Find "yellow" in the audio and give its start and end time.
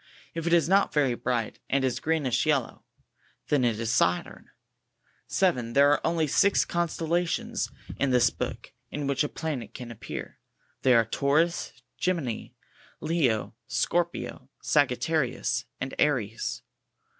2.47-2.83